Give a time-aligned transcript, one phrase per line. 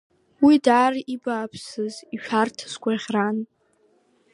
[0.45, 3.37] Уи даара ибааԥсыз, ишәарҭаз гәаӷьран.